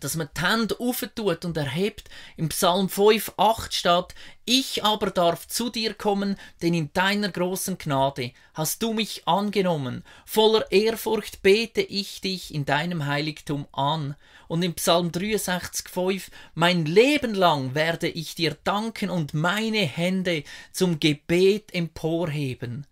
[0.00, 2.08] dass man die Hände auftut und erhebt.
[2.36, 7.78] Im Psalm 5, 8 steht, ich aber darf zu dir kommen, denn in deiner großen
[7.78, 10.04] Gnade hast du mich angenommen.
[10.24, 14.14] Voller Ehrfurcht bete ich dich in deinem Heiligtum an.
[14.48, 20.44] Und im Psalm 63, 5, mein Leben lang werde ich dir danken und meine Hände
[20.72, 22.86] zum Gebet emporheben.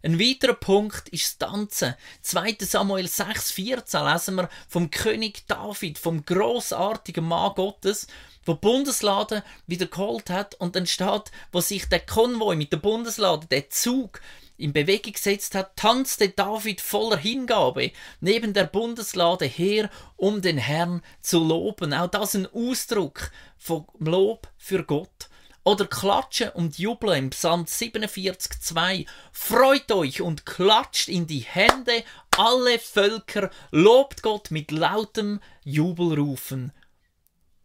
[0.00, 1.94] Ein weiterer Punkt ist das Tanzen.
[2.22, 2.56] 2.
[2.60, 8.06] Samuel 6,14 lesen wir vom König David, vom großartigen Mann Gottes,
[8.46, 13.48] der Bundeslade wieder geholt hat und dann steht, wo sich der Konvoi mit der Bundeslade,
[13.48, 14.20] der Zug,
[14.56, 21.02] in Bewegung gesetzt hat, tanzte David voller Hingabe neben der Bundeslade her, um den Herrn
[21.20, 21.92] zu loben.
[21.92, 25.28] Auch das ein Ausdruck von Lob für Gott.
[25.68, 29.04] Oder klatschen und jubeln im Psalm 47, 2.
[29.32, 32.04] Freut euch und klatscht in die Hände,
[32.38, 36.72] alle Völker, lobt Gott mit lautem Jubelrufen.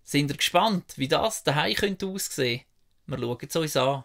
[0.03, 2.63] Sind ihr gespannt, wie das daheim könnte aussehen?
[3.05, 4.03] Wir schauen es uns an.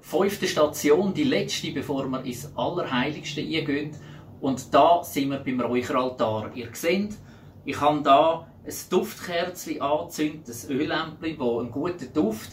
[0.00, 3.96] Fünfte Station, die letzte, bevor wir ins Allerheiligste eingehen.
[4.40, 6.54] Und da sind wir beim Räucheraltar.
[6.54, 7.16] Ihr seht,
[7.64, 12.52] ich habe da ein Duftkerzchen anzündet, ein Öllämpchen, das einen guten Duft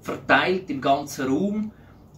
[0.00, 1.72] verteilt im ganzen Raum.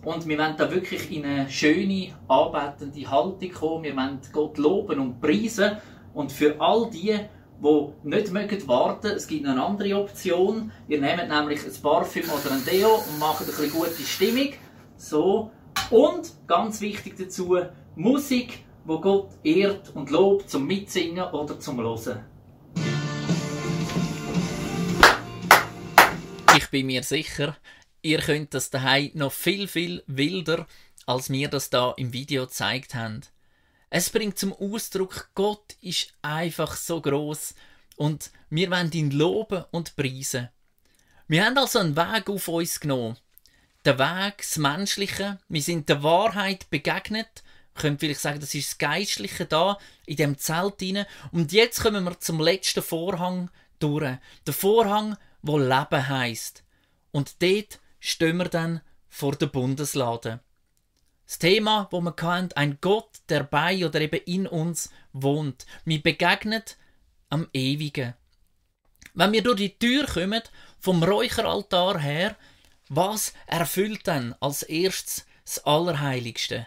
[0.05, 3.85] Und wir wollen da wirklich in eine schöne, anbetende Haltung kommen.
[3.85, 5.76] Wir wollen Gott loben und preisen.
[6.12, 7.18] Und für all die,
[7.62, 10.72] die nicht mögen warten, es gibt noch eine andere Option.
[10.88, 14.52] Ihr nehmt nämlich ein Parfüm oder ein Deo und macht ein bisschen gute Stimmung.
[14.96, 15.50] So.
[15.90, 17.57] Und ganz wichtig dazu,
[17.94, 22.32] Musik, wo Gott ehrt und lobt zum Mitsingen oder zum Hören.
[26.72, 27.56] Bin mir sicher,
[28.00, 30.66] ihr könnt das daheim noch viel, viel wilder
[31.06, 33.20] als mir das da im Video gezeigt haben.
[33.90, 37.54] Es bringt zum Ausdruck, Gott ist einfach so groß
[37.96, 40.48] und wir wollen ihn loben und preisen.
[41.28, 43.18] Wir haben also einen Weg auf uns genommen.
[43.85, 45.38] Der Weg, das Menschliche.
[45.48, 47.42] Wir sind der Wahrheit begegnet.
[47.74, 51.06] Könnte vielleicht sagen, das ist das Geistliche da, in dem Zelt hinein.
[51.32, 54.16] Und jetzt kommen wir zum letzten Vorhang durch.
[54.46, 56.64] Der Vorhang, wo Leben heißt.
[57.11, 60.40] Und dort stehen wir dann vor der Bundeslade.
[61.26, 65.66] Das Thema, wo wir kennt, ein Gott, der bei oder eben in uns wohnt.
[65.85, 66.62] Wir begegnen
[67.28, 68.14] am Ewigen.
[69.14, 70.42] Wenn wir durch die Tür kommen,
[70.81, 72.37] vom Räucheraltar her,
[72.88, 76.66] was erfüllt dann als erstes das Allerheiligste?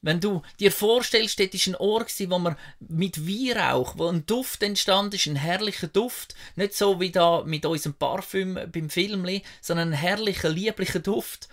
[0.00, 4.62] Wenn du dir vorstellst, dort war ein Ohr, wo man mit Weihrauch, wo ein Duft
[4.62, 9.26] entstand ist, ein herrlicher Duft, nicht so wie da mit unserem Parfüm beim Film,
[9.60, 11.48] sondern ein herrlicher, lieblicher Duft.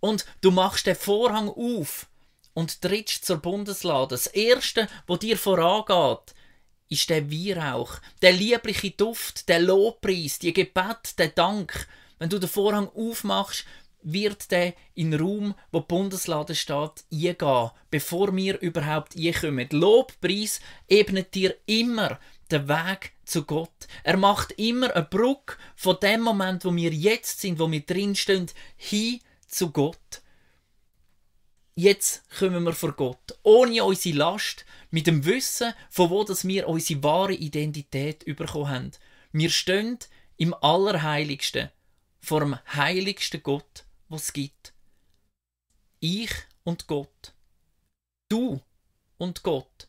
[0.00, 2.06] Und du machst den Vorhang auf
[2.54, 4.08] und trittst zur Bundeslade.
[4.10, 6.34] Das Erste, wo dir vorangeht,
[6.88, 11.88] ist der Weihrauch, der liebliche Duft, der Lobpreis, die Gebet, der Dank.
[12.18, 13.64] Wenn du den Vorhang aufmachst,
[14.02, 19.68] wird der in den Raum, wo die Bundeslade steht, eingehen, bevor wir überhaupt einkommen.
[19.70, 22.18] Lobpreis ebnet dir immer
[22.50, 23.88] den Weg zu Gott.
[24.04, 28.50] Er macht immer eine Brücke von dem Moment, wo wir jetzt sind, wo wir drinstehen,
[28.76, 30.22] hin zu Gott.
[31.74, 36.68] Jetzt kommen wir vor Gott, ohne unsere Last, mit dem Wissen, von wo dass wir
[36.68, 38.90] unsere wahre Identität bekommen haben.
[39.32, 39.98] Wir stehen
[40.36, 41.70] im Allerheiligsten,
[42.20, 44.74] vor dem heiligsten Gott, was es gibt.
[46.00, 46.32] Ich
[46.64, 47.34] und Gott.
[48.28, 48.60] Du
[49.18, 49.88] und Gott.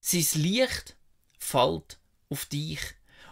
[0.00, 0.96] Sein Licht
[1.38, 2.80] fällt auf dich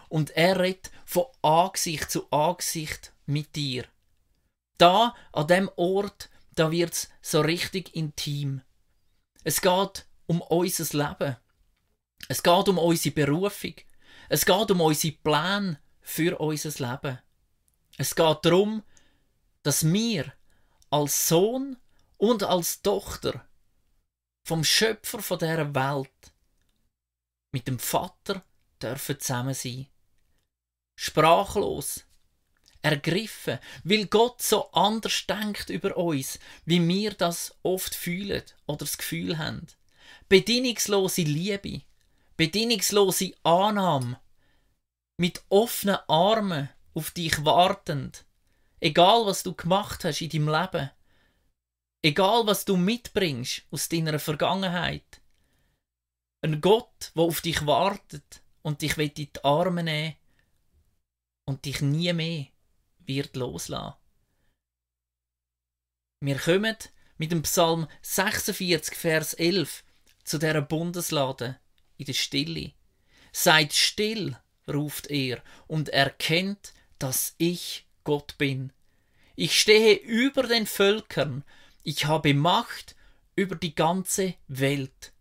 [0.07, 3.85] und er redet von Angesicht zu Angesicht mit dir.
[4.77, 8.61] Da, an dem Ort, da wird's so richtig intim.
[9.43, 11.35] Es geht um unser Leben.
[12.27, 13.73] Es geht um unsere Berufung.
[14.29, 17.19] Es geht um unsere Pläne für unser Leben.
[17.97, 18.83] Es geht darum,
[19.69, 20.33] dass wir
[20.89, 21.77] als Sohn
[22.17, 23.47] und als Tochter
[24.47, 26.33] vom Schöpfer von dieser Welt
[27.51, 28.43] mit dem Vater
[28.81, 29.85] dürfen zusammen sein.
[30.99, 32.03] Sprachlos,
[32.81, 38.97] ergriffen, weil Gott so anders denkt über uns, wie wir das oft fühlen oder das
[38.97, 39.67] Gefühl haben.
[40.29, 41.83] Bedingungslose Liebe,
[42.37, 44.19] bedingungslose Annahme,
[45.17, 48.25] mit offenen Armen auf dich wartend,
[48.79, 50.91] egal was du gemacht hast in deinem Leben,
[52.03, 55.21] egal was du mitbringst aus deiner Vergangenheit.
[56.41, 60.15] Ein Gott, der auf dich wartet und dich in die Arme nehmen
[61.45, 62.47] und dich nie mehr
[62.99, 63.95] wird loslassen.
[66.21, 66.77] Wir kommen
[67.17, 69.83] mit dem Psalm 46, Vers 11
[70.23, 71.59] zu der Bundeslade
[71.97, 72.73] in der Stille.
[73.31, 74.37] Seid still,
[74.67, 78.73] ruft er, und erkennt, dass ich Gott bin.
[79.35, 81.43] Ich stehe über den Völkern,
[81.83, 82.95] ich habe Macht
[83.35, 85.13] über die ganze Welt.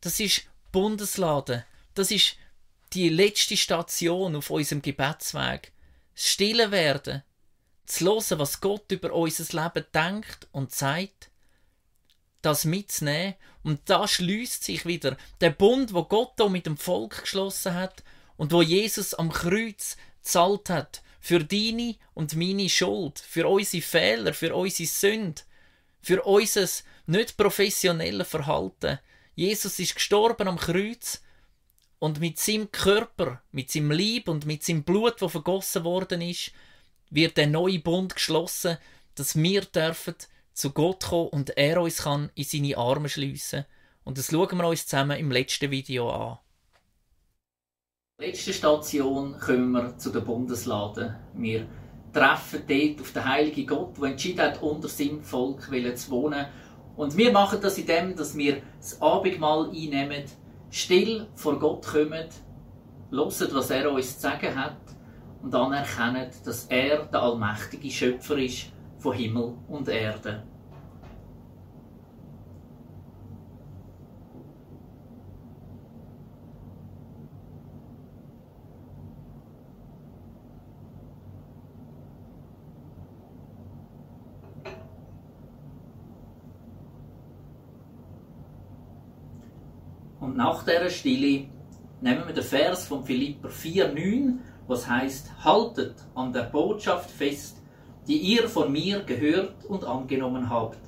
[0.00, 2.36] Das ist Bundeslade, das ist
[2.94, 5.70] die letzte Station auf unserem Gebetsweg.
[6.14, 7.22] Stille werden,
[7.84, 11.30] zu hören, was Gott über unser Leben denkt und sagt,
[12.40, 13.34] das mitzunehmen.
[13.62, 15.18] Und da schließt sich wieder.
[15.42, 18.02] Der Bund, wo Gott da mit dem Volk geschlossen hat
[18.38, 24.34] und wo Jesus am Kreuz zahlt hat für deine und meine Schuld, für unsere Fehler,
[24.34, 25.42] für unsere Sünde,
[26.02, 26.68] für unser
[27.06, 28.98] nicht professionelles Verhalten.
[29.36, 31.22] Jesus ist gestorben am Kreuz
[32.00, 36.50] und mit seinem Körper, mit seinem Leib und mit seinem Blut, das vergossen worden ist,
[37.08, 38.78] wird der neue Bund geschlossen,
[39.14, 40.16] dass wir dürfen
[40.52, 43.64] zu Gott kommen und er uns kann in seine Arme schliessen.
[44.02, 46.38] Und das schauen wir uns zusammen im letzten Video an.
[48.24, 51.16] Letzte Station kommen wir zu der Bundeslade.
[51.34, 51.66] Wir
[52.12, 56.46] treffen dort auf den heiligen Gott, der entschieden hat, unter seinem Volk zu wohnen.
[56.94, 60.22] Und wir machen das indem, dass wir das Abendmahl einnehmen
[60.70, 62.28] still vor Gott kommen,
[63.10, 64.76] hören, was er uns zu sagen hat
[65.42, 68.66] und anerkennen, dass er der allmächtige Schöpfer ist
[68.98, 70.44] von Himmel und Erde.
[90.32, 91.44] Und nach dieser Stille
[92.00, 97.58] nehmen wir den Vers von Philipper 4,9, was heißt: Haltet an der Botschaft fest,
[98.08, 100.78] die ihr von mir gehört und angenommen habt,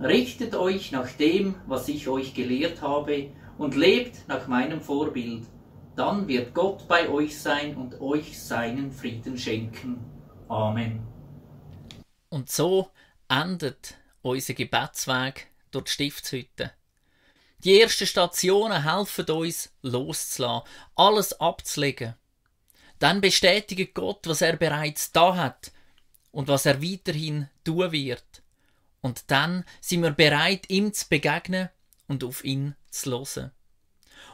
[0.00, 5.44] Richtet euch nach dem, was ich euch gelehrt habe, und lebt nach meinem Vorbild.
[5.94, 10.02] Dann wird Gott bei euch sein und euch seinen Frieden schenken.
[10.48, 11.06] Amen.
[12.30, 12.88] Und so
[13.28, 16.72] endet unser Gebetsweg durch die Stiftshütte.
[17.64, 22.14] Die ersten Stationen helfen uns, loszulassen, alles abzulegen.
[22.98, 25.72] Dann bestätigt Gott, was er bereits da hat
[26.30, 28.42] und was er weiterhin tun wird.
[29.00, 31.68] Und dann sind wir bereit, ihm zu begegnen
[32.06, 33.52] und auf ihn zu hören.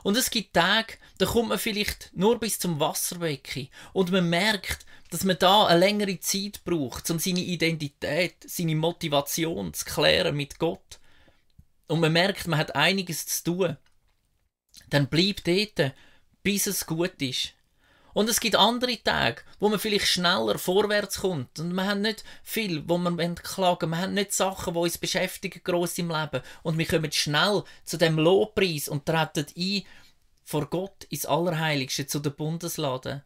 [0.03, 4.87] Und es gibt Tage, da kommt man vielleicht nur bis zum Wasserbecken und man merkt,
[5.11, 10.59] dass man da eine längere Zeit braucht, um seine Identität, seine Motivation zu klären mit
[10.59, 10.99] Gott.
[11.89, 13.77] Und man merkt, man hat einiges zu tun.
[14.91, 15.95] Dann bleibt dort,
[16.43, 17.55] bis es gut ist.
[18.15, 21.59] Und es gibt andere Tage, wo man vielleicht schneller vorwärts kommt.
[21.61, 25.63] Und wir haben nicht viel, wo wir klagen Wir haben nicht Sachen, die uns beschäftigen,
[25.63, 26.43] gross im Leben.
[26.63, 29.83] Und wir kommen schnell zu dem Lobpreis und treten ein
[30.43, 33.25] vor Gott ins Allerheiligste, zu der Bundeslade.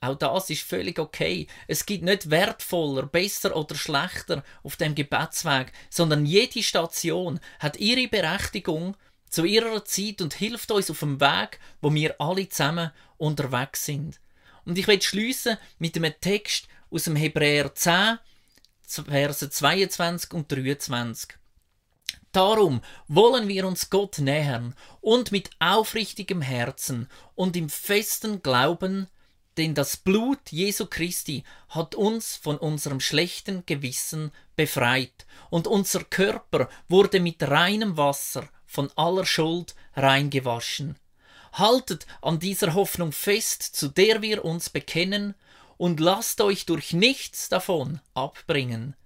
[0.00, 1.48] Auch das ist völlig okay.
[1.66, 8.06] Es gibt nicht wertvoller, besser oder schlechter auf dem Gebetsweg, sondern jede Station hat ihre
[8.06, 8.96] Berechtigung
[9.28, 14.20] zu ihrer Zeit und hilft uns auf dem Weg, wo wir alle zusammen unterwegs sind.
[14.64, 18.18] Und ich will schließen mit einem Text aus dem Hebräer 10,
[18.86, 21.30] Verse 22 und 23.
[22.30, 29.08] Darum wollen wir uns Gott nähern und mit aufrichtigem Herzen und im festen Glauben,
[29.58, 36.68] denn das Blut Jesu Christi hat uns von unserem schlechten Gewissen befreit und unser Körper
[36.88, 40.96] wurde mit reinem Wasser von aller Schuld reingewaschen.
[41.52, 45.34] Haltet an dieser Hoffnung fest, zu der wir uns bekennen,
[45.76, 48.96] und lasst euch durch nichts davon abbringen.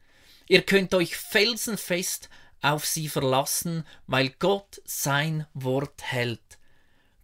[0.48, 2.28] Ihr könnt euch felsenfest
[2.60, 6.58] auf sie verlassen, weil Gott sein Wort hält.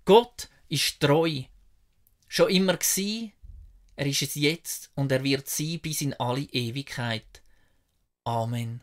[0.04, 1.42] Gott ist treu.
[2.28, 3.32] Schon immer gsi,
[3.96, 7.42] er ist es jetzt und er wird sie bis in alle Ewigkeit.
[8.24, 8.82] Amen.